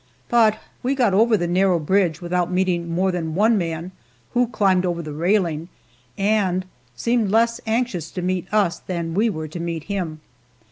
But 0.29 0.59
we 0.81 0.95
got 0.95 1.13
over 1.13 1.37
the 1.37 1.45
narrow 1.45 1.77
bridge 1.77 2.21
without 2.23 2.51
meeting 2.51 2.89
more 2.91 3.11
than 3.11 3.35
one 3.35 3.55
man, 3.55 3.91
who 4.31 4.47
climbed 4.47 4.83
over 4.83 4.99
the 5.03 5.13
railing 5.13 5.69
and 6.17 6.65
seemed 6.95 7.29
less 7.29 7.61
anxious 7.67 8.09
to 8.13 8.23
meet 8.23 8.51
us 8.51 8.79
than 8.79 9.13
we 9.13 9.29
were 9.29 9.47
to 9.49 9.59
meet 9.59 9.83
him. 9.83 10.19